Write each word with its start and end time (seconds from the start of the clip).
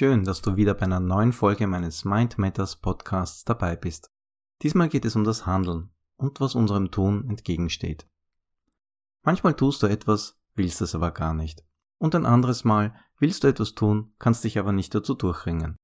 Schön, 0.00 0.22
dass 0.22 0.42
du 0.42 0.54
wieder 0.54 0.74
bei 0.74 0.82
einer 0.82 1.00
neuen 1.00 1.32
Folge 1.32 1.66
meines 1.66 2.04
Mind 2.04 2.38
Matters 2.38 2.76
Podcasts 2.76 3.44
dabei 3.44 3.74
bist. 3.74 4.12
Diesmal 4.62 4.88
geht 4.88 5.04
es 5.04 5.16
um 5.16 5.24
das 5.24 5.44
Handeln 5.44 5.90
und 6.16 6.38
was 6.38 6.54
unserem 6.54 6.92
Tun 6.92 7.28
entgegensteht. 7.28 8.06
Manchmal 9.24 9.54
tust 9.54 9.82
du 9.82 9.88
etwas, 9.88 10.38
willst 10.54 10.80
es 10.82 10.94
aber 10.94 11.10
gar 11.10 11.34
nicht. 11.34 11.64
Und 11.98 12.14
ein 12.14 12.26
anderes 12.26 12.62
Mal 12.62 12.94
willst 13.18 13.42
du 13.42 13.48
etwas 13.48 13.74
tun, 13.74 14.12
kannst 14.20 14.44
dich 14.44 14.56
aber 14.60 14.70
nicht 14.70 14.94
dazu 14.94 15.14
durchringen. 15.14 15.74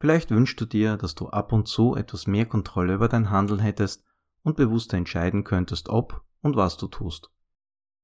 Vielleicht 0.00 0.30
wünschst 0.30 0.58
du 0.58 0.64
dir, 0.64 0.96
dass 0.96 1.14
du 1.14 1.28
ab 1.28 1.52
und 1.52 1.68
zu 1.68 1.96
etwas 1.96 2.26
mehr 2.26 2.46
Kontrolle 2.46 2.94
über 2.94 3.08
dein 3.08 3.28
Handeln 3.28 3.60
hättest 3.60 4.02
und 4.42 4.56
bewusster 4.56 4.96
entscheiden 4.96 5.44
könntest, 5.44 5.90
ob 5.90 6.24
und 6.40 6.56
was 6.56 6.78
du 6.78 6.88
tust. 6.88 7.30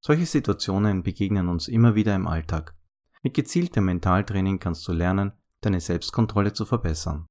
Solche 0.00 0.27
Situationen 0.27 1.02
begegnen 1.02 1.48
uns 1.48 1.66
immer 1.66 1.95
wieder 1.95 2.14
im 2.14 2.27
Alltag. 2.27 2.74
Mit 3.23 3.32
gezieltem 3.32 3.86
Mentaltraining 3.86 4.59
kannst 4.59 4.86
du 4.86 4.92
lernen, 4.92 5.32
deine 5.66 5.80
Selbstkontrolle 5.80 6.52
zu 6.52 6.65
verbessern. 6.65 7.27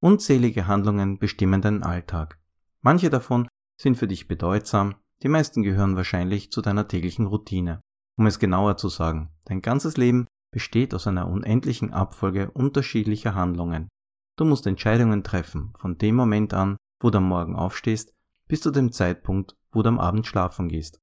Unzählige 0.00 0.66
Handlungen 0.66 1.18
bestimmen 1.18 1.62
deinen 1.62 1.82
Alltag. 1.82 2.38
Manche 2.82 3.10
davon 3.10 3.48
sind 3.80 3.96
für 3.96 4.06
dich 4.06 4.28
bedeutsam, 4.28 4.96
die 5.22 5.28
meisten 5.28 5.62
gehören 5.62 5.96
wahrscheinlich 5.96 6.52
zu 6.52 6.60
deiner 6.60 6.86
täglichen 6.86 7.26
Routine. 7.26 7.80
Um 8.16 8.26
es 8.26 8.38
genauer 8.38 8.76
zu 8.76 8.88
sagen, 8.88 9.30
dein 9.46 9.62
ganzes 9.62 9.96
Leben 9.96 10.26
besteht 10.52 10.94
aus 10.94 11.06
einer 11.06 11.28
unendlichen 11.28 11.92
Abfolge 11.92 12.50
unterschiedlicher 12.50 13.34
Handlungen. 13.34 13.88
Du 14.36 14.44
musst 14.44 14.66
Entscheidungen 14.66 15.24
treffen, 15.24 15.72
von 15.76 15.96
dem 15.96 16.14
Moment 16.14 16.54
an, 16.54 16.76
wo 17.00 17.10
du 17.10 17.18
am 17.18 17.28
Morgen 17.28 17.56
aufstehst, 17.56 18.12
bis 18.46 18.60
zu 18.60 18.70
dem 18.70 18.92
Zeitpunkt, 18.92 19.56
wo 19.72 19.82
du 19.82 19.88
am 19.88 19.98
Abend 19.98 20.26
schlafen 20.26 20.68
gehst. 20.68 21.00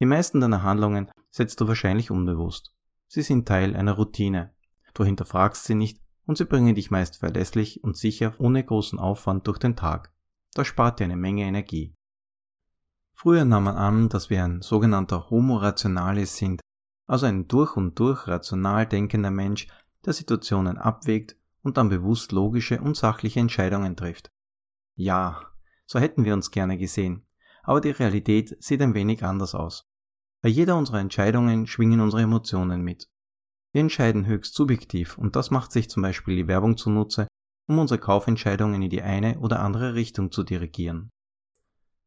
Die 0.00 0.06
meisten 0.06 0.40
deiner 0.40 0.62
Handlungen 0.62 1.10
setzt 1.30 1.60
du 1.60 1.66
wahrscheinlich 1.68 2.10
unbewusst. 2.10 2.74
Sie 3.08 3.22
sind 3.22 3.48
Teil 3.48 3.74
einer 3.74 3.92
Routine. 3.92 4.53
Du 4.94 5.04
hinterfragst 5.04 5.64
sie 5.64 5.74
nicht 5.74 6.00
und 6.24 6.38
sie 6.38 6.44
bringen 6.44 6.74
dich 6.74 6.90
meist 6.90 7.18
verlässlich 7.18 7.84
und 7.84 7.96
sicher 7.96 8.34
ohne 8.38 8.64
großen 8.64 8.98
Aufwand 8.98 9.46
durch 9.46 9.58
den 9.58 9.76
Tag. 9.76 10.12
Das 10.54 10.66
spart 10.66 11.00
dir 11.00 11.04
eine 11.04 11.16
Menge 11.16 11.42
Energie. 11.42 11.94
Früher 13.12 13.44
nahm 13.44 13.64
man 13.64 13.76
an, 13.76 14.08
dass 14.08 14.30
wir 14.30 14.44
ein 14.44 14.62
sogenannter 14.62 15.30
Homo 15.30 15.56
rationalis 15.56 16.36
sind, 16.36 16.60
also 17.06 17.26
ein 17.26 17.48
durch 17.48 17.76
und 17.76 17.98
durch 17.98 18.26
rational 18.26 18.86
denkender 18.86 19.30
Mensch, 19.30 19.66
der 20.04 20.12
Situationen 20.12 20.78
abwägt 20.78 21.36
und 21.62 21.76
dann 21.76 21.88
bewusst 21.88 22.32
logische 22.32 22.80
und 22.80 22.96
sachliche 22.96 23.40
Entscheidungen 23.40 23.96
trifft. 23.96 24.30
Ja, 24.94 25.40
so 25.86 25.98
hätten 25.98 26.24
wir 26.24 26.34
uns 26.34 26.50
gerne 26.50 26.78
gesehen, 26.78 27.26
aber 27.62 27.80
die 27.80 27.90
Realität 27.90 28.56
sieht 28.62 28.82
ein 28.82 28.94
wenig 28.94 29.24
anders 29.24 29.54
aus. 29.54 29.88
Bei 30.42 30.48
jeder 30.48 30.76
unserer 30.76 31.00
Entscheidungen 31.00 31.66
schwingen 31.66 32.00
unsere 32.00 32.22
Emotionen 32.22 32.82
mit. 32.82 33.08
Wir 33.74 33.80
entscheiden 33.80 34.26
höchst 34.26 34.54
subjektiv 34.54 35.18
und 35.18 35.34
das 35.34 35.50
macht 35.50 35.72
sich 35.72 35.90
zum 35.90 36.04
Beispiel 36.04 36.36
die 36.36 36.46
Werbung 36.46 36.76
zunutze, 36.76 37.26
um 37.66 37.80
unsere 37.80 37.98
Kaufentscheidungen 37.98 38.80
in 38.80 38.88
die 38.88 39.02
eine 39.02 39.40
oder 39.40 39.58
andere 39.58 39.94
Richtung 39.94 40.30
zu 40.30 40.44
dirigieren. 40.44 41.10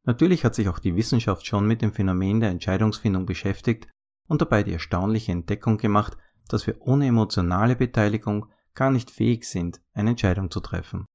Natürlich 0.06 0.46
hat 0.46 0.56
sich 0.56 0.70
auch 0.70 0.80
die 0.80 0.96
Wissenschaft 0.96 1.46
schon 1.46 1.68
mit 1.68 1.82
dem 1.82 1.92
Phänomen 1.92 2.40
der 2.40 2.52
Entscheidungsfindung 2.52 3.26
beschäftigt 3.26 3.90
und 4.30 4.42
dabei 4.42 4.64
die 4.64 4.72
erstaunliche 4.72 5.34
Entdeckung 5.34 5.78
gemacht, 5.78 6.16
dass 6.48 6.68
wir 6.68 6.80
ohne 6.80 7.08
emotionale 7.08 7.76
Beteiligung 7.76 8.50
gar 8.74 8.90
nicht 8.90 9.12
fähig 9.12 9.44
sind, 9.44 9.82
eine 9.92 10.12
Entscheidung 10.12 10.50
zu 10.50 10.62
treffen. 10.62 11.06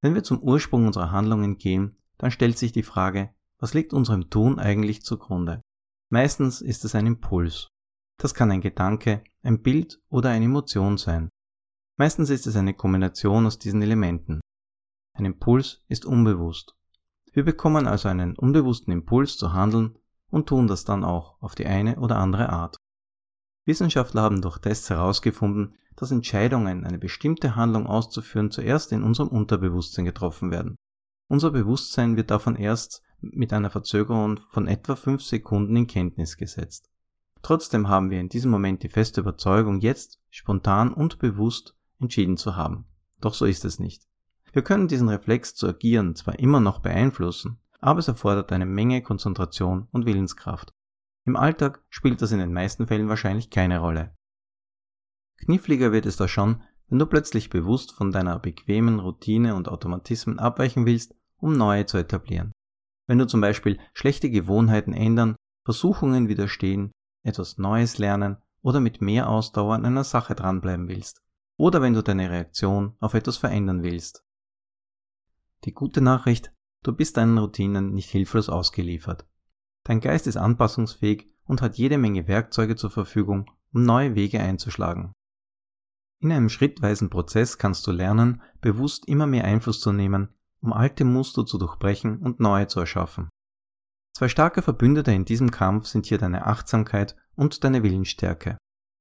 Wenn 0.00 0.14
wir 0.14 0.22
zum 0.22 0.38
Ursprung 0.40 0.86
unserer 0.86 1.10
Handlungen 1.10 1.58
gehen, 1.58 1.98
dann 2.16 2.30
stellt 2.30 2.56
sich 2.56 2.72
die 2.72 2.82
Frage, 2.82 3.34
was 3.58 3.74
liegt 3.74 3.92
unserem 3.92 4.30
Tun 4.30 4.58
eigentlich 4.58 5.02
zugrunde? 5.02 5.60
Meistens 6.08 6.62
ist 6.62 6.86
es 6.86 6.94
ein 6.94 7.06
Impuls. 7.06 7.68
Das 8.22 8.34
kann 8.34 8.52
ein 8.52 8.60
Gedanke, 8.60 9.24
ein 9.42 9.62
Bild 9.62 10.00
oder 10.08 10.30
eine 10.30 10.44
Emotion 10.44 10.96
sein. 10.96 11.28
Meistens 11.96 12.30
ist 12.30 12.46
es 12.46 12.54
eine 12.54 12.72
Kombination 12.72 13.46
aus 13.46 13.58
diesen 13.58 13.82
Elementen. 13.82 14.40
Ein 15.14 15.24
Impuls 15.24 15.84
ist 15.88 16.04
unbewusst. 16.04 16.76
Wir 17.32 17.44
bekommen 17.44 17.88
also 17.88 18.08
einen 18.08 18.36
unbewussten 18.36 18.92
Impuls 18.92 19.36
zu 19.36 19.52
handeln 19.52 19.98
und 20.30 20.48
tun 20.48 20.68
das 20.68 20.84
dann 20.84 21.02
auch 21.02 21.42
auf 21.42 21.56
die 21.56 21.66
eine 21.66 21.98
oder 21.98 22.16
andere 22.18 22.50
Art. 22.50 22.76
Wissenschaftler 23.66 24.22
haben 24.22 24.40
durch 24.40 24.58
Tests 24.58 24.88
herausgefunden, 24.88 25.74
dass 25.96 26.12
Entscheidungen, 26.12 26.84
eine 26.84 26.98
bestimmte 26.98 27.56
Handlung 27.56 27.88
auszuführen, 27.88 28.52
zuerst 28.52 28.92
in 28.92 29.02
unserem 29.02 29.30
Unterbewusstsein 29.30 30.04
getroffen 30.04 30.52
werden. 30.52 30.76
Unser 31.28 31.50
Bewusstsein 31.50 32.14
wird 32.16 32.30
davon 32.30 32.54
erst 32.54 33.02
mit 33.20 33.52
einer 33.52 33.70
Verzögerung 33.70 34.38
von 34.50 34.68
etwa 34.68 34.94
5 34.94 35.20
Sekunden 35.24 35.74
in 35.74 35.88
Kenntnis 35.88 36.36
gesetzt. 36.36 36.91
Trotzdem 37.42 37.88
haben 37.88 38.10
wir 38.10 38.20
in 38.20 38.28
diesem 38.28 38.50
Moment 38.50 38.82
die 38.82 38.88
feste 38.88 39.20
Überzeugung, 39.20 39.80
jetzt 39.80 40.20
spontan 40.30 40.92
und 40.92 41.18
bewusst 41.18 41.76
entschieden 42.00 42.36
zu 42.36 42.56
haben. 42.56 42.86
Doch 43.20 43.34
so 43.34 43.44
ist 43.44 43.64
es 43.64 43.78
nicht. 43.78 44.06
Wir 44.52 44.62
können 44.62 44.88
diesen 44.88 45.08
Reflex 45.08 45.54
zu 45.54 45.66
agieren 45.66 46.14
zwar 46.14 46.38
immer 46.38 46.60
noch 46.60 46.80
beeinflussen, 46.80 47.58
aber 47.80 47.98
es 47.98 48.08
erfordert 48.08 48.52
eine 48.52 48.66
Menge 48.66 49.02
Konzentration 49.02 49.88
und 49.90 50.06
Willenskraft. 50.06 50.72
Im 51.24 51.36
Alltag 51.36 51.82
spielt 51.88 52.22
das 52.22 52.32
in 52.32 52.38
den 52.38 52.52
meisten 52.52 52.86
Fällen 52.86 53.08
wahrscheinlich 53.08 53.50
keine 53.50 53.78
Rolle. 53.78 54.16
Kniffliger 55.38 55.92
wird 55.92 56.06
es 56.06 56.16
da 56.16 56.28
schon, 56.28 56.62
wenn 56.88 56.98
du 56.98 57.06
plötzlich 57.06 57.50
bewusst 57.50 57.92
von 57.92 58.12
deiner 58.12 58.38
bequemen 58.38 59.00
Routine 59.00 59.54
und 59.54 59.68
Automatismen 59.68 60.38
abweichen 60.38 60.84
willst, 60.86 61.14
um 61.38 61.56
neue 61.56 61.86
zu 61.86 61.96
etablieren. 61.96 62.52
Wenn 63.08 63.18
du 63.18 63.26
zum 63.26 63.40
Beispiel 63.40 63.78
schlechte 63.94 64.30
Gewohnheiten 64.30 64.92
ändern, 64.92 65.34
Versuchungen 65.64 66.28
widerstehen, 66.28 66.92
etwas 67.22 67.58
Neues 67.58 67.98
lernen 67.98 68.36
oder 68.62 68.80
mit 68.80 69.00
mehr 69.00 69.28
Ausdauer 69.28 69.74
an 69.74 69.84
einer 69.84 70.04
Sache 70.04 70.34
dranbleiben 70.34 70.88
willst. 70.88 71.22
Oder 71.56 71.82
wenn 71.82 71.94
du 71.94 72.02
deine 72.02 72.30
Reaktion 72.30 72.96
auf 73.00 73.14
etwas 73.14 73.36
verändern 73.36 73.82
willst. 73.82 74.24
Die 75.64 75.72
gute 75.72 76.00
Nachricht, 76.00 76.52
du 76.82 76.92
bist 76.92 77.16
deinen 77.16 77.38
Routinen 77.38 77.92
nicht 77.92 78.10
hilflos 78.10 78.48
ausgeliefert. 78.48 79.26
Dein 79.84 80.00
Geist 80.00 80.26
ist 80.26 80.36
anpassungsfähig 80.36 81.28
und 81.44 81.62
hat 81.62 81.76
jede 81.76 81.98
Menge 81.98 82.26
Werkzeuge 82.28 82.76
zur 82.76 82.90
Verfügung, 82.90 83.50
um 83.72 83.84
neue 83.84 84.14
Wege 84.14 84.40
einzuschlagen. 84.40 85.12
In 86.20 86.32
einem 86.32 86.48
schrittweisen 86.48 87.10
Prozess 87.10 87.58
kannst 87.58 87.86
du 87.86 87.92
lernen, 87.92 88.42
bewusst 88.60 89.06
immer 89.08 89.26
mehr 89.26 89.44
Einfluss 89.44 89.80
zu 89.80 89.92
nehmen 89.92 90.28
um 90.62 90.72
alte 90.72 91.04
Muster 91.04 91.44
zu 91.44 91.58
durchbrechen 91.58 92.18
und 92.18 92.40
neue 92.40 92.68
zu 92.68 92.80
erschaffen. 92.80 93.28
Zwei 94.14 94.28
starke 94.28 94.62
Verbündete 94.62 95.12
in 95.12 95.24
diesem 95.24 95.50
Kampf 95.50 95.86
sind 95.86 96.06
hier 96.06 96.18
deine 96.18 96.46
Achtsamkeit 96.46 97.16
und 97.34 97.64
deine 97.64 97.82
Willensstärke. 97.82 98.58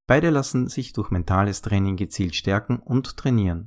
Beide 0.07 0.29
lassen 0.29 0.67
sich 0.67 0.94
durch 0.94 1.11
mentales 1.11 1.61
Training 1.61 1.95
gezielt 1.97 2.35
stärken 2.35 2.79
und 2.79 3.17
trainieren. 3.17 3.66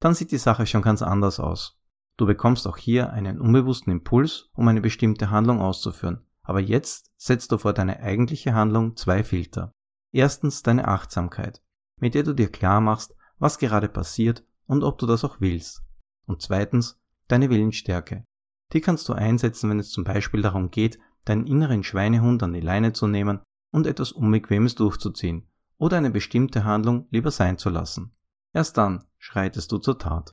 Dann 0.00 0.14
sieht 0.14 0.30
die 0.30 0.38
Sache 0.38 0.66
schon 0.66 0.82
ganz 0.82 1.02
anders 1.02 1.40
aus. 1.40 1.78
Du 2.16 2.26
bekommst 2.26 2.66
auch 2.66 2.76
hier 2.76 3.12
einen 3.12 3.40
unbewussten 3.40 3.92
Impuls, 3.92 4.50
um 4.54 4.68
eine 4.68 4.80
bestimmte 4.80 5.30
Handlung 5.30 5.60
auszuführen. 5.60 6.26
Aber 6.42 6.60
jetzt 6.60 7.10
setzt 7.16 7.50
du 7.50 7.58
vor 7.58 7.72
deine 7.72 8.00
eigentliche 8.00 8.54
Handlung 8.54 8.96
zwei 8.96 9.24
Filter. 9.24 9.72
Erstens 10.12 10.62
deine 10.62 10.86
Achtsamkeit, 10.86 11.62
mit 11.98 12.14
der 12.14 12.22
du 12.22 12.34
dir 12.34 12.52
klar 12.52 12.80
machst, 12.80 13.16
was 13.38 13.58
gerade 13.58 13.88
passiert 13.88 14.44
und 14.66 14.84
ob 14.84 14.98
du 14.98 15.06
das 15.06 15.24
auch 15.24 15.40
willst. 15.40 15.82
Und 16.26 16.42
zweitens 16.42 17.00
deine 17.26 17.50
Willensstärke. 17.50 18.24
Die 18.72 18.80
kannst 18.80 19.08
du 19.08 19.12
einsetzen, 19.12 19.70
wenn 19.70 19.78
es 19.78 19.90
zum 19.90 20.04
Beispiel 20.04 20.42
darum 20.42 20.70
geht, 20.70 20.98
deinen 21.24 21.46
inneren 21.46 21.84
Schweinehund 21.84 22.42
an 22.42 22.52
die 22.52 22.60
Leine 22.60 22.92
zu 22.92 23.06
nehmen 23.06 23.40
und 23.70 23.86
etwas 23.86 24.12
Unbequemes 24.12 24.74
durchzuziehen 24.74 25.48
oder 25.78 25.96
eine 25.96 26.10
bestimmte 26.10 26.64
Handlung 26.64 27.06
lieber 27.10 27.30
sein 27.30 27.58
zu 27.58 27.70
lassen. 27.70 28.14
Erst 28.52 28.76
dann 28.76 29.04
schreitest 29.18 29.72
du 29.72 29.78
zur 29.78 29.98
Tat. 29.98 30.32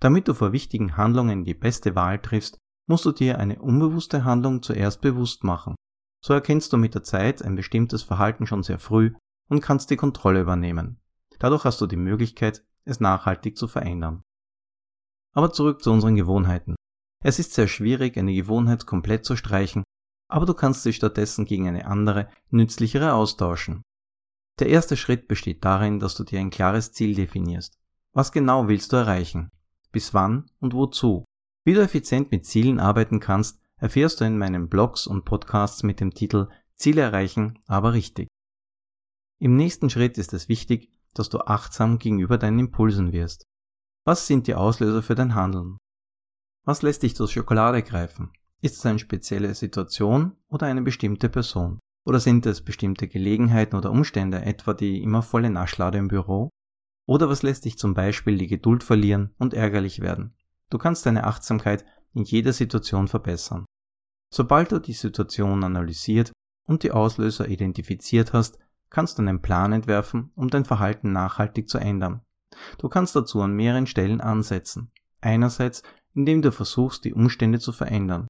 Damit 0.00 0.28
du 0.28 0.34
vor 0.34 0.52
wichtigen 0.52 0.96
Handlungen 0.96 1.44
die 1.44 1.54
beste 1.54 1.94
Wahl 1.94 2.20
triffst, 2.20 2.58
musst 2.86 3.04
du 3.04 3.12
dir 3.12 3.38
eine 3.38 3.60
unbewusste 3.60 4.24
Handlung 4.24 4.62
zuerst 4.62 5.00
bewusst 5.00 5.44
machen. 5.44 5.74
So 6.24 6.34
erkennst 6.34 6.72
du 6.72 6.76
mit 6.76 6.94
der 6.94 7.02
Zeit 7.02 7.42
ein 7.42 7.56
bestimmtes 7.56 8.02
Verhalten 8.02 8.46
schon 8.46 8.62
sehr 8.62 8.78
früh 8.78 9.14
und 9.48 9.60
kannst 9.60 9.90
die 9.90 9.96
Kontrolle 9.96 10.40
übernehmen. 10.40 11.00
Dadurch 11.38 11.64
hast 11.64 11.80
du 11.80 11.86
die 11.86 11.96
Möglichkeit, 11.96 12.64
es 12.84 13.00
nachhaltig 13.00 13.56
zu 13.56 13.68
verändern. 13.68 14.22
Aber 15.32 15.52
zurück 15.52 15.82
zu 15.82 15.90
unseren 15.90 16.16
Gewohnheiten. 16.16 16.74
Es 17.22 17.38
ist 17.38 17.52
sehr 17.52 17.68
schwierig, 17.68 18.16
eine 18.16 18.34
Gewohnheit 18.34 18.86
komplett 18.86 19.24
zu 19.24 19.36
streichen, 19.36 19.84
aber 20.28 20.46
du 20.46 20.54
kannst 20.54 20.82
sie 20.82 20.92
stattdessen 20.92 21.44
gegen 21.44 21.68
eine 21.68 21.84
andere, 21.84 22.28
nützlichere 22.50 23.12
austauschen. 23.12 23.82
Der 24.58 24.68
erste 24.68 24.96
Schritt 24.96 25.28
besteht 25.28 25.64
darin, 25.64 26.00
dass 26.00 26.14
du 26.14 26.24
dir 26.24 26.40
ein 26.40 26.50
klares 26.50 26.92
Ziel 26.92 27.14
definierst. 27.14 27.78
Was 28.12 28.32
genau 28.32 28.68
willst 28.68 28.92
du 28.92 28.96
erreichen? 28.96 29.50
Bis 29.92 30.14
wann 30.14 30.50
und 30.60 30.74
wozu? 30.74 31.24
Wie 31.64 31.74
du 31.74 31.82
effizient 31.82 32.30
mit 32.30 32.46
Zielen 32.46 32.80
arbeiten 32.80 33.20
kannst, 33.20 33.60
erfährst 33.76 34.20
du 34.20 34.24
in 34.24 34.38
meinen 34.38 34.68
Blogs 34.68 35.06
und 35.06 35.24
Podcasts 35.24 35.82
mit 35.82 36.00
dem 36.00 36.12
Titel 36.12 36.48
Ziele 36.74 37.02
erreichen, 37.02 37.58
aber 37.66 37.92
richtig. 37.92 38.28
Im 39.38 39.56
nächsten 39.56 39.90
Schritt 39.90 40.16
ist 40.16 40.32
es 40.32 40.48
wichtig, 40.48 40.90
dass 41.14 41.28
du 41.28 41.38
achtsam 41.40 41.98
gegenüber 41.98 42.38
deinen 42.38 42.58
Impulsen 42.58 43.12
wirst. 43.12 43.44
Was 44.04 44.26
sind 44.26 44.46
die 44.46 44.54
Auslöser 44.54 45.02
für 45.02 45.14
dein 45.14 45.34
Handeln? 45.34 45.76
Was 46.70 46.82
lässt 46.82 47.02
dich 47.02 47.16
zur 47.16 47.26
Schokolade 47.26 47.82
greifen? 47.82 48.30
Ist 48.62 48.76
es 48.76 48.86
eine 48.86 49.00
spezielle 49.00 49.52
Situation 49.56 50.36
oder 50.48 50.68
eine 50.68 50.82
bestimmte 50.82 51.28
Person? 51.28 51.80
Oder 52.06 52.20
sind 52.20 52.46
es 52.46 52.62
bestimmte 52.62 53.08
Gelegenheiten 53.08 53.74
oder 53.74 53.90
Umstände, 53.90 54.42
etwa 54.42 54.72
die 54.72 55.02
immer 55.02 55.22
volle 55.22 55.50
Naschlade 55.50 55.98
im 55.98 56.06
Büro? 56.06 56.48
Oder 57.08 57.28
was 57.28 57.42
lässt 57.42 57.64
dich 57.64 57.76
zum 57.76 57.94
Beispiel 57.94 58.38
die 58.38 58.46
Geduld 58.46 58.84
verlieren 58.84 59.34
und 59.36 59.52
ärgerlich 59.52 59.98
werden? 59.98 60.36
Du 60.70 60.78
kannst 60.78 61.04
deine 61.06 61.24
Achtsamkeit 61.24 61.84
in 62.14 62.22
jeder 62.22 62.52
Situation 62.52 63.08
verbessern. 63.08 63.64
Sobald 64.32 64.70
du 64.70 64.78
die 64.78 64.92
Situation 64.92 65.64
analysiert 65.64 66.30
und 66.68 66.84
die 66.84 66.92
Auslöser 66.92 67.48
identifiziert 67.48 68.32
hast, 68.32 68.60
kannst 68.90 69.18
du 69.18 69.22
einen 69.22 69.42
Plan 69.42 69.72
entwerfen, 69.72 70.30
um 70.36 70.46
dein 70.46 70.64
Verhalten 70.64 71.10
nachhaltig 71.10 71.68
zu 71.68 71.78
ändern. 71.78 72.20
Du 72.78 72.88
kannst 72.88 73.16
dazu 73.16 73.40
an 73.40 73.54
mehreren 73.54 73.88
Stellen 73.88 74.20
ansetzen. 74.20 74.92
Einerseits, 75.20 75.82
indem 76.14 76.42
du 76.42 76.52
versuchst, 76.52 77.04
die 77.04 77.14
Umstände 77.14 77.58
zu 77.58 77.72
verändern. 77.72 78.26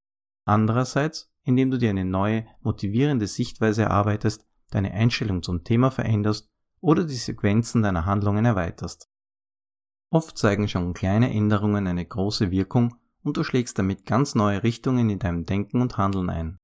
Andererseits, 0.47 1.31
indem 1.45 1.71
du 1.71 1.79
dir 1.79 1.91
eine 1.91 2.05
neue, 2.05 2.47
motivierende 2.61 3.27
Sichtweise 3.27 3.83
erarbeitest, 3.83 4.47
deine 4.71 4.93
Einstellung 4.93 5.43
zum 5.43 5.65
Thema 5.65 5.91
veränderst 5.91 6.49
oder 6.81 7.05
die 7.05 7.15
Sequenzen 7.15 7.83
deiner 7.83 8.07
Handlungen 8.07 8.45
erweiterst. 8.45 9.09
Oft 10.11 10.39
zeigen 10.39 10.69
schon 10.69 10.95
kleine 10.95 11.33
Änderungen 11.33 11.87
eine 11.87 12.05
große 12.05 12.51
Wirkung 12.51 12.97
und 13.23 13.37
du 13.37 13.45
schlägst 13.45 13.79
damit 13.79 14.07
ganz 14.07 14.35
neue 14.35 14.63
Richtungen 14.63 15.11
in 15.11 15.19
deinem 15.19 15.47
Denken 15.47 15.81
und 15.81 15.99
Handeln 15.99 16.31
ein. 16.31 16.59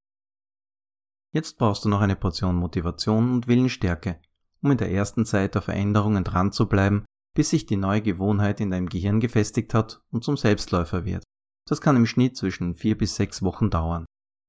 Jetzt 1.33 1.59
brauchst 1.59 1.85
du 1.85 1.89
noch 1.89 2.01
eine 2.01 2.17
Portion 2.17 2.57
Motivation 2.57 3.31
und 3.31 3.47
Willensstärke, 3.47 4.21
um 4.63 4.71
in 4.71 4.79
der 4.79 4.91
ersten 4.91 5.27
Zeit 5.27 5.55
der 5.55 5.63
Veränderungen 5.63 6.25
dran 6.25 6.51
zu 6.51 6.67
bleiben, 6.67 7.05
bis 7.37 7.51
sich 7.51 7.67
die 7.67 7.77
neue 7.77 8.01
Gewohnheit 8.01 8.61
in 8.61 8.71
deinem 8.71 8.89
Gehirn 8.89 9.21
gefestigt 9.21 9.75
hat 9.75 10.01
und 10.11 10.25
zum 10.25 10.39
Selbstläufer 10.39 11.05
wird. 11.05 11.23
Das 11.69 11.83
kann 11.83 11.95
im 11.95 12.07
Schnitt 12.07 12.37
zwischen 12.37 12.75
vier 12.75 12.97
bis 12.97 13.15
sechs 13.15 13.43
Wochen 13.43 13.69
dauern. 13.69 14.07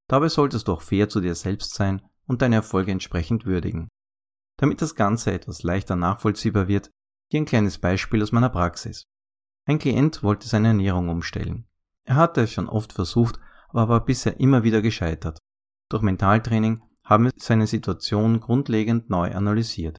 Dabei 0.07 0.29
solltest 0.29 0.67
du 0.67 0.71
auch 0.71 0.81
fair 0.81 1.09
zu 1.09 1.19
dir 1.19 1.35
selbst 1.35 1.75
sein 1.75 2.01
und 2.27 2.41
deine 2.41 2.55
Erfolge 2.55 2.93
entsprechend 2.93 3.45
würdigen. 3.45 3.89
Damit 4.57 4.81
das 4.81 4.95
Ganze 4.95 5.33
etwas 5.33 5.63
leichter 5.63 5.97
nachvollziehbar 5.97 6.69
wird, 6.69 6.89
hier 7.29 7.41
ein 7.41 7.45
kleines 7.45 7.77
Beispiel 7.77 8.23
aus 8.23 8.31
meiner 8.31 8.49
Praxis. 8.49 9.03
Ein 9.65 9.79
Klient 9.79 10.23
wollte 10.23 10.47
seine 10.47 10.69
Ernährung 10.69 11.09
umstellen. 11.09 11.67
Er 12.05 12.15
hatte 12.15 12.43
es 12.43 12.53
schon 12.53 12.69
oft 12.69 12.93
versucht, 12.93 13.37
aber 13.67 13.89
war 13.89 14.05
bisher 14.05 14.39
immer 14.39 14.63
wieder 14.63 14.81
gescheitert. 14.81 15.39
Durch 15.89 16.03
Mentaltraining 16.03 16.81
haben 17.03 17.25
wir 17.25 17.31
seine 17.35 17.67
Situation 17.67 18.39
grundlegend 18.39 19.09
neu 19.09 19.33
analysiert. 19.35 19.97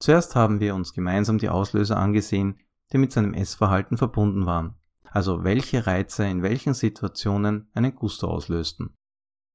Zuerst 0.00 0.36
haben 0.36 0.60
wir 0.60 0.74
uns 0.74 0.92
gemeinsam 0.92 1.38
die 1.38 1.48
Auslöser 1.48 1.96
angesehen, 1.96 2.60
die 2.92 2.98
mit 2.98 3.12
seinem 3.12 3.34
Essverhalten 3.34 3.96
verbunden 3.98 4.46
waren, 4.46 4.74
also 5.04 5.44
welche 5.44 5.86
Reize 5.86 6.26
in 6.26 6.42
welchen 6.42 6.74
Situationen 6.74 7.68
einen 7.74 7.94
Gusto 7.94 8.28
auslösten. 8.28 8.94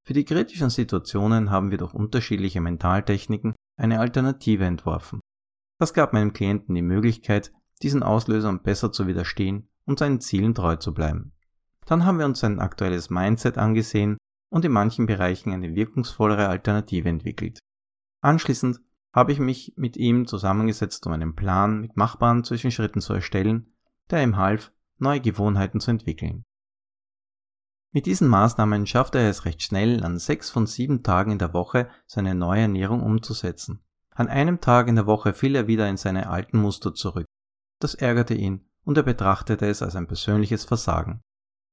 Für 0.05 0.13
die 0.13 0.25
kritischen 0.25 0.69
Situationen 0.69 1.49
haben 1.49 1.71
wir 1.71 1.77
durch 1.77 1.93
unterschiedliche 1.93 2.59
Mentaltechniken 2.59 3.55
eine 3.77 3.99
Alternative 3.99 4.65
entworfen. 4.65 5.21
Das 5.79 5.93
gab 5.93 6.13
meinem 6.13 6.33
Klienten 6.33 6.75
die 6.75 6.81
Möglichkeit, 6.81 7.53
diesen 7.81 8.03
Auslösern 8.03 8.61
besser 8.61 8.91
zu 8.91 9.07
widerstehen 9.07 9.69
und 9.85 9.99
seinen 9.99 10.19
Zielen 10.19 10.53
treu 10.53 10.75
zu 10.75 10.93
bleiben. 10.93 11.33
Dann 11.85 12.05
haben 12.05 12.19
wir 12.19 12.25
uns 12.25 12.39
sein 12.39 12.59
aktuelles 12.59 13.09
Mindset 13.09 13.57
angesehen 13.57 14.17
und 14.49 14.65
in 14.65 14.71
manchen 14.71 15.05
Bereichen 15.05 15.51
eine 15.51 15.73
wirkungsvollere 15.73 16.47
Alternative 16.47 17.09
entwickelt. 17.09 17.59
Anschließend 18.21 18.79
habe 19.13 19.31
ich 19.31 19.39
mich 19.39 19.73
mit 19.75 19.95
ihm 19.95 20.27
zusammengesetzt, 20.27 21.05
um 21.05 21.13
einen 21.13 21.35
Plan 21.35 21.79
mit 21.81 21.95
machbaren 21.95 22.43
Zwischenschritten 22.43 23.01
zu 23.01 23.13
erstellen, 23.13 23.73
der 24.09 24.23
ihm 24.23 24.37
half, 24.37 24.71
neue 24.97 25.21
Gewohnheiten 25.21 25.79
zu 25.79 25.91
entwickeln. 25.91 26.43
Mit 27.91 28.07
diesen 28.07 28.27
Maßnahmen 28.27 28.87
schaffte 28.87 29.19
er 29.19 29.29
es 29.29 29.45
recht 29.45 29.61
schnell, 29.61 30.03
an 30.03 30.17
sechs 30.17 30.49
von 30.49 30.65
sieben 30.65 31.03
Tagen 31.03 31.31
in 31.31 31.37
der 31.37 31.53
Woche 31.53 31.89
seine 32.07 32.33
neue 32.33 32.61
Ernährung 32.61 33.03
umzusetzen. 33.03 33.83
An 34.09 34.27
einem 34.27 34.61
Tag 34.61 34.87
in 34.87 34.95
der 34.95 35.05
Woche 35.05 35.33
fiel 35.33 35.55
er 35.55 35.67
wieder 35.67 35.87
in 35.87 35.97
seine 35.97 36.29
alten 36.29 36.59
Muster 36.59 36.95
zurück. 36.95 37.25
Das 37.79 37.93
ärgerte 37.93 38.33
ihn 38.33 38.67
und 38.83 38.97
er 38.97 39.03
betrachtete 39.03 39.67
es 39.67 39.83
als 39.83 39.95
ein 39.95 40.07
persönliches 40.07 40.65
Versagen. 40.65 41.21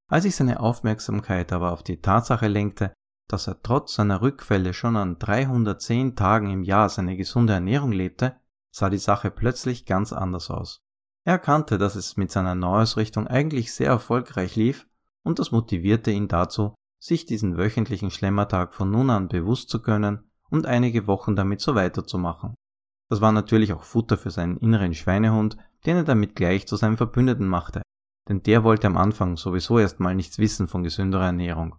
Als 0.07 0.25
ich 0.25 0.35
seine 0.35 0.59
Aufmerksamkeit 0.59 1.51
aber 1.53 1.71
auf 1.71 1.83
die 1.83 2.01
Tatsache 2.01 2.47
lenkte, 2.47 2.93
dass 3.31 3.47
er 3.47 3.61
trotz 3.61 3.95
seiner 3.95 4.21
Rückfälle 4.21 4.73
schon 4.73 4.95
an 4.95 5.17
310 5.19 6.15
Tagen 6.15 6.51
im 6.51 6.63
Jahr 6.63 6.89
seine 6.89 7.15
gesunde 7.15 7.53
Ernährung 7.53 7.91
lebte, 7.91 8.35
sah 8.71 8.89
die 8.89 8.97
Sache 8.97 9.31
plötzlich 9.31 9.85
ganz 9.85 10.13
anders 10.13 10.49
aus. 10.49 10.81
Er 11.23 11.33
erkannte, 11.33 11.77
dass 11.77 11.95
es 11.95 12.17
mit 12.17 12.31
seiner 12.31 12.55
Neuausrichtung 12.55 13.27
eigentlich 13.27 13.73
sehr 13.73 13.87
erfolgreich 13.87 14.55
lief 14.55 14.87
und 15.23 15.39
das 15.39 15.51
motivierte 15.51 16.11
ihn 16.11 16.27
dazu, 16.27 16.73
sich 16.99 17.25
diesen 17.25 17.57
wöchentlichen 17.57 18.11
Schlemmertag 18.11 18.73
von 18.73 18.89
nun 18.89 19.09
an 19.09 19.27
bewusst 19.27 19.69
zu 19.69 19.81
können 19.81 20.31
und 20.49 20.65
einige 20.65 21.07
Wochen 21.07 21.35
damit 21.35 21.61
so 21.61 21.75
weiterzumachen. 21.75 22.55
Das 23.09 23.21
war 23.21 23.31
natürlich 23.31 23.73
auch 23.73 23.83
Futter 23.83 24.17
für 24.17 24.31
seinen 24.31 24.57
inneren 24.57 24.93
Schweinehund, 24.93 25.57
den 25.85 25.97
er 25.97 26.03
damit 26.03 26.35
gleich 26.35 26.67
zu 26.67 26.75
seinem 26.75 26.97
Verbündeten 26.97 27.47
machte, 27.47 27.81
denn 28.29 28.43
der 28.43 28.63
wollte 28.63 28.87
am 28.87 28.97
Anfang 28.97 29.37
sowieso 29.37 29.79
erstmal 29.79 30.15
nichts 30.15 30.37
wissen 30.37 30.67
von 30.67 30.83
gesünderer 30.83 31.25
Ernährung. 31.25 31.75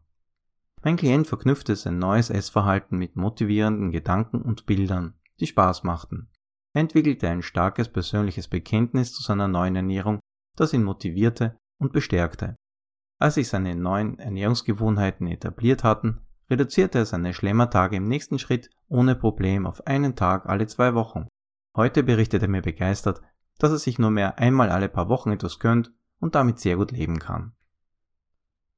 Mein 0.84 0.96
Klient 0.96 1.29
verknüpfte 1.29 1.76
sein 1.76 1.99
neues 1.99 2.29
Essverhalten 2.29 2.99
mit 2.99 3.14
motivierenden 3.14 3.93
Gedanken 3.93 4.43
und 4.43 4.67
Bildern, 4.67 5.14
die 5.38 5.46
Spaß 5.46 5.84
machten. 5.84 6.29
Er 6.75 6.81
entwickelte 6.81 7.29
ein 7.29 7.43
starkes 7.43 7.88
persönliches 7.88 8.49
Bekenntnis 8.49 9.12
zu 9.12 9.23
seiner 9.23 9.46
neuen 9.46 9.76
Ernährung, 9.76 10.19
das 10.56 10.73
ihn 10.73 10.82
motivierte 10.82 11.56
und 11.79 11.93
bestärkte. 11.93 12.56
Als 13.20 13.34
sich 13.34 13.49
seine 13.49 13.76
neuen 13.76 14.19
Ernährungsgewohnheiten 14.19 15.29
etabliert 15.29 15.84
hatten, 15.84 16.20
reduzierte 16.50 16.99
er 16.99 17.06
seine 17.06 17.32
Schlemmertage 17.32 17.96
im 17.96 18.08
nächsten 18.08 18.40
Schritt 18.40 18.69
ohne 18.88 19.14
Problem 19.14 19.67
auf 19.67 19.87
einen 19.87 20.17
Tag 20.17 20.46
alle 20.46 20.67
zwei 20.67 20.94
Wochen. 20.94 21.29
Heute 21.76 22.02
berichtet 22.02 22.43
er 22.43 22.49
mir 22.49 22.62
begeistert, 22.62 23.23
dass 23.58 23.70
er 23.70 23.79
sich 23.79 24.00
nur 24.00 24.11
mehr 24.11 24.38
einmal 24.38 24.70
alle 24.70 24.88
paar 24.88 25.08
Wochen 25.08 25.31
etwas 25.31 25.61
gönnt 25.61 25.93
und 26.19 26.34
damit 26.34 26.58
sehr 26.58 26.76
gut 26.76 26.90
leben 26.90 27.20
kann. 27.20 27.52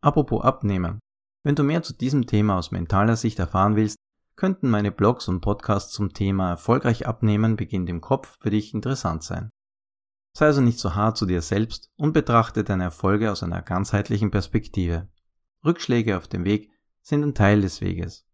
Apropos 0.02 0.44
Abnehmen. 0.44 1.00
Wenn 1.44 1.54
du 1.54 1.62
mehr 1.62 1.82
zu 1.82 1.92
diesem 1.92 2.26
Thema 2.26 2.56
aus 2.56 2.70
mentaler 2.70 3.16
Sicht 3.16 3.38
erfahren 3.38 3.76
willst, 3.76 3.98
könnten 4.34 4.70
meine 4.70 4.90
Blogs 4.90 5.28
und 5.28 5.42
Podcasts 5.42 5.92
zum 5.92 6.14
Thema 6.14 6.48
erfolgreich 6.48 7.06
abnehmen 7.06 7.56
beginnt 7.56 7.88
im 7.90 8.00
Kopf 8.00 8.38
für 8.40 8.50
dich 8.50 8.72
interessant 8.72 9.22
sein. 9.22 9.50
Sei 10.36 10.46
also 10.46 10.62
nicht 10.62 10.78
so 10.78 10.94
hart 10.94 11.18
zu 11.18 11.26
dir 11.26 11.42
selbst 11.42 11.90
und 11.96 12.14
betrachte 12.14 12.64
deine 12.64 12.84
Erfolge 12.84 13.30
aus 13.30 13.42
einer 13.42 13.62
ganzheitlichen 13.62 14.30
Perspektive. 14.30 15.08
Rückschläge 15.64 16.16
auf 16.16 16.26
dem 16.26 16.44
Weg 16.44 16.72
sind 17.02 17.22
ein 17.22 17.34
Teil 17.34 17.60
des 17.60 17.82
Weges. 17.82 18.26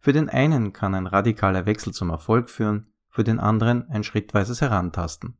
Für 0.00 0.12
den 0.12 0.28
einen 0.28 0.72
kann 0.72 0.94
ein 0.94 1.06
radikaler 1.06 1.66
Wechsel 1.66 1.94
zum 1.94 2.10
Erfolg 2.10 2.50
führen, 2.50 2.92
für 3.08 3.24
den 3.24 3.38
anderen 3.38 3.88
ein 3.90 4.02
schrittweises 4.02 4.60
Herantasten. 4.60 5.38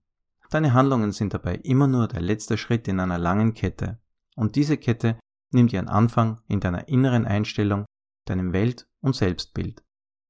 Deine 0.51 0.75
Handlungen 0.75 1.13
sind 1.13 1.35
dabei 1.35 1.57
immer 1.57 1.87
nur 1.87 2.09
der 2.09 2.21
letzte 2.21 2.57
Schritt 2.57 2.89
in 2.89 3.01
einer 3.01 3.19
langen 3.19 3.55
Kette. 3.55 3.99
Und 4.37 4.57
diese 4.57 4.77
Kette 4.77 5.17
nimmt 5.53 5.73
ihren 5.73 5.89
Anfang 5.89 6.41
in 6.49 6.61
deiner 6.61 6.89
inneren 6.89 7.27
Einstellung, 7.27 7.85
deinem 8.25 8.53
Welt- 8.53 8.87
und 9.01 9.17
Selbstbild. 9.17 9.83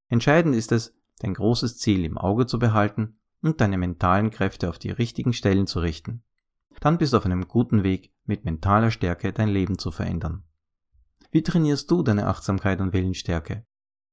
Entscheidend 0.08 0.54
ist 0.54 0.72
es, 0.72 0.94
dein 1.18 1.34
großes 1.34 1.78
Ziel 1.78 2.04
im 2.04 2.18
Auge 2.18 2.46
zu 2.46 2.58
behalten 2.58 3.18
und 3.42 3.60
deine 3.60 3.78
mentalen 3.78 4.30
Kräfte 4.30 4.68
auf 4.68 4.78
die 4.78 4.90
richtigen 4.90 5.32
Stellen 5.32 5.66
zu 5.66 5.80
richten. 5.80 6.22
Dann 6.80 6.98
bist 6.98 7.12
du 7.12 7.18
auf 7.18 7.26
einem 7.26 7.46
guten 7.48 7.82
Weg, 7.82 8.12
mit 8.24 8.44
mentaler 8.44 8.90
Stärke 8.90 9.32
dein 9.32 9.48
Leben 9.48 9.78
zu 9.78 9.90
verändern. 9.90 10.44
Wie 11.30 11.42
trainierst 11.42 11.90
du 11.90 12.02
deine 12.02 12.26
Achtsamkeit 12.26 12.80
und 12.80 12.92
Willensstärke? 12.92 13.64